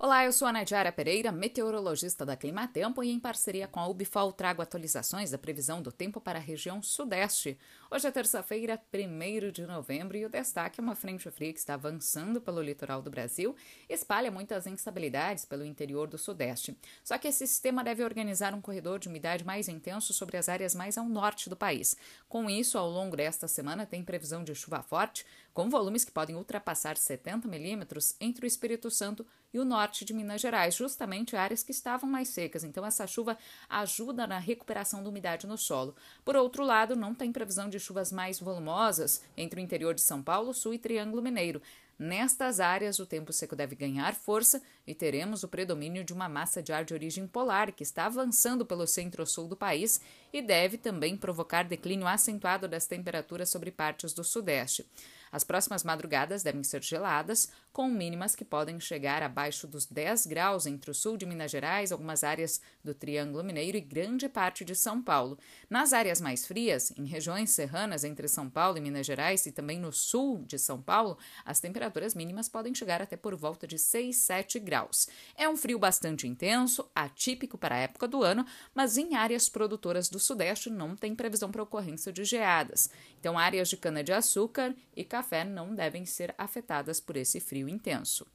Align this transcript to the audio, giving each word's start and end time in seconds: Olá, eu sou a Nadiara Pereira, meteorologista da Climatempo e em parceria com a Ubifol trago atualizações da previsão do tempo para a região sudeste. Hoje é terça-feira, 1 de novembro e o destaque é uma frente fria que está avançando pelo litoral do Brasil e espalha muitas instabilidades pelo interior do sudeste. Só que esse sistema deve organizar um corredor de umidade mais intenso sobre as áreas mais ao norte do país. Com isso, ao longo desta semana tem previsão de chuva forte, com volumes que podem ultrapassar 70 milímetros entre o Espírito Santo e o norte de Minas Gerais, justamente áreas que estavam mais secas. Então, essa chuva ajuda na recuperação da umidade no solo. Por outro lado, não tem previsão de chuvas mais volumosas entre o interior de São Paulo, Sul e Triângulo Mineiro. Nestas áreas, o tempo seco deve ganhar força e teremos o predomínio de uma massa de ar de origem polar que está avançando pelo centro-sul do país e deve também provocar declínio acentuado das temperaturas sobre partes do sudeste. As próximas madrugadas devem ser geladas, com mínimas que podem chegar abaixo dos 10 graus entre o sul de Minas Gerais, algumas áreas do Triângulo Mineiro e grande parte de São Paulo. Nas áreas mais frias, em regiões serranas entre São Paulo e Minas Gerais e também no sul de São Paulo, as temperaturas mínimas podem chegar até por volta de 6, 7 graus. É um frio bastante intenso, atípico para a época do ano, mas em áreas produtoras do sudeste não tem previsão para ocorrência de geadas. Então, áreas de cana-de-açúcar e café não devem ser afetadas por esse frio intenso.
Olá, 0.00 0.24
eu 0.24 0.30
sou 0.30 0.46
a 0.46 0.52
Nadiara 0.52 0.92
Pereira, 0.92 1.32
meteorologista 1.32 2.24
da 2.24 2.36
Climatempo 2.36 3.02
e 3.02 3.10
em 3.10 3.18
parceria 3.18 3.66
com 3.66 3.80
a 3.80 3.88
Ubifol 3.88 4.30
trago 4.30 4.62
atualizações 4.62 5.32
da 5.32 5.38
previsão 5.38 5.82
do 5.82 5.90
tempo 5.90 6.20
para 6.20 6.38
a 6.38 6.40
região 6.40 6.80
sudeste. 6.80 7.58
Hoje 7.90 8.06
é 8.06 8.10
terça-feira, 8.12 8.80
1 8.94 9.50
de 9.50 9.66
novembro 9.66 10.16
e 10.16 10.24
o 10.24 10.28
destaque 10.28 10.78
é 10.78 10.82
uma 10.84 10.94
frente 10.94 11.28
fria 11.32 11.52
que 11.52 11.58
está 11.58 11.74
avançando 11.74 12.40
pelo 12.40 12.62
litoral 12.62 13.02
do 13.02 13.10
Brasil 13.10 13.56
e 13.88 13.92
espalha 13.92 14.30
muitas 14.30 14.68
instabilidades 14.68 15.44
pelo 15.44 15.64
interior 15.64 16.06
do 16.06 16.16
sudeste. 16.16 16.78
Só 17.02 17.18
que 17.18 17.26
esse 17.26 17.44
sistema 17.44 17.82
deve 17.82 18.04
organizar 18.04 18.54
um 18.54 18.60
corredor 18.60 19.00
de 19.00 19.08
umidade 19.08 19.44
mais 19.44 19.68
intenso 19.68 20.14
sobre 20.14 20.36
as 20.36 20.48
áreas 20.48 20.76
mais 20.76 20.96
ao 20.96 21.08
norte 21.08 21.50
do 21.50 21.56
país. 21.56 21.96
Com 22.28 22.48
isso, 22.48 22.78
ao 22.78 22.88
longo 22.88 23.16
desta 23.16 23.48
semana 23.48 23.84
tem 23.84 24.04
previsão 24.04 24.44
de 24.44 24.54
chuva 24.54 24.80
forte, 24.80 25.26
com 25.52 25.68
volumes 25.68 26.04
que 26.04 26.12
podem 26.12 26.36
ultrapassar 26.36 26.96
70 26.96 27.48
milímetros 27.48 28.14
entre 28.20 28.44
o 28.44 28.46
Espírito 28.46 28.92
Santo 28.92 29.26
e 29.52 29.58
o 29.58 29.64
norte 29.64 29.87
de 30.04 30.12
Minas 30.12 30.40
Gerais, 30.40 30.74
justamente 30.74 31.36
áreas 31.36 31.62
que 31.62 31.70
estavam 31.70 32.08
mais 32.08 32.28
secas. 32.28 32.64
Então, 32.64 32.84
essa 32.84 33.06
chuva 33.06 33.36
ajuda 33.68 34.26
na 34.26 34.38
recuperação 34.38 35.02
da 35.02 35.08
umidade 35.08 35.46
no 35.46 35.56
solo. 35.58 35.94
Por 36.24 36.36
outro 36.36 36.64
lado, 36.64 36.94
não 36.94 37.14
tem 37.14 37.32
previsão 37.32 37.68
de 37.68 37.80
chuvas 37.80 38.12
mais 38.12 38.38
volumosas 38.38 39.22
entre 39.36 39.60
o 39.60 39.64
interior 39.64 39.94
de 39.94 40.00
São 40.00 40.22
Paulo, 40.22 40.52
Sul 40.52 40.74
e 40.74 40.78
Triângulo 40.78 41.22
Mineiro. 41.22 41.62
Nestas 41.98 42.60
áreas, 42.60 43.00
o 43.00 43.06
tempo 43.06 43.32
seco 43.32 43.56
deve 43.56 43.74
ganhar 43.74 44.14
força 44.14 44.62
e 44.86 44.94
teremos 44.94 45.42
o 45.42 45.48
predomínio 45.48 46.04
de 46.04 46.12
uma 46.12 46.28
massa 46.28 46.62
de 46.62 46.72
ar 46.72 46.84
de 46.84 46.94
origem 46.94 47.26
polar 47.26 47.72
que 47.72 47.82
está 47.82 48.06
avançando 48.06 48.64
pelo 48.64 48.86
centro-sul 48.86 49.48
do 49.48 49.56
país 49.56 50.00
e 50.32 50.40
deve 50.40 50.78
também 50.78 51.16
provocar 51.16 51.64
declínio 51.64 52.06
acentuado 52.06 52.68
das 52.68 52.86
temperaturas 52.86 53.50
sobre 53.50 53.72
partes 53.72 54.12
do 54.12 54.22
sudeste. 54.22 54.86
As 55.30 55.44
próximas 55.44 55.84
madrugadas 55.84 56.42
devem 56.42 56.62
ser 56.62 56.82
geladas, 56.82 57.50
com 57.72 57.88
mínimas 57.88 58.34
que 58.34 58.44
podem 58.44 58.80
chegar 58.80 59.22
abaixo 59.22 59.66
dos 59.66 59.86
10 59.86 60.26
graus 60.26 60.66
entre 60.66 60.90
o 60.90 60.94
sul 60.94 61.16
de 61.16 61.26
Minas 61.26 61.50
Gerais, 61.50 61.92
algumas 61.92 62.24
áreas 62.24 62.60
do 62.82 62.94
Triângulo 62.94 63.44
Mineiro 63.44 63.76
e 63.76 63.80
grande 63.80 64.28
parte 64.28 64.64
de 64.64 64.74
São 64.74 65.02
Paulo. 65.02 65.38
Nas 65.68 65.92
áreas 65.92 66.20
mais 66.20 66.46
frias, 66.46 66.92
em 66.96 67.04
regiões 67.04 67.50
serranas 67.50 68.04
entre 68.04 68.26
São 68.26 68.48
Paulo 68.48 68.78
e 68.78 68.80
Minas 68.80 69.06
Gerais 69.06 69.44
e 69.46 69.52
também 69.52 69.78
no 69.78 69.92
sul 69.92 70.44
de 70.46 70.58
São 70.58 70.80
Paulo, 70.80 71.18
as 71.44 71.60
temperaturas 71.88 72.14
mínimas 72.14 72.48
podem 72.48 72.74
chegar 72.74 73.02
até 73.02 73.16
por 73.16 73.34
volta 73.34 73.66
de 73.66 73.78
6, 73.78 74.14
7 74.16 74.58
graus. 74.58 75.08
É 75.36 75.48
um 75.48 75.56
frio 75.56 75.78
bastante 75.78 76.26
intenso, 76.26 76.88
atípico 76.94 77.56
para 77.56 77.74
a 77.74 77.78
época 77.78 78.06
do 78.06 78.22
ano, 78.22 78.44
mas 78.74 78.96
em 78.96 79.14
áreas 79.14 79.48
produtoras 79.48 80.08
do 80.08 80.18
sudeste 80.18 80.70
não 80.70 80.94
tem 80.94 81.14
previsão 81.14 81.50
para 81.50 81.62
ocorrência 81.62 82.12
de 82.12 82.24
geadas. 82.24 82.90
Então, 83.18 83.38
áreas 83.38 83.68
de 83.68 83.76
cana-de-açúcar 83.76 84.74
e 84.94 85.04
café 85.04 85.44
não 85.44 85.74
devem 85.74 86.04
ser 86.04 86.34
afetadas 86.38 87.00
por 87.00 87.16
esse 87.16 87.40
frio 87.40 87.68
intenso. 87.68 88.26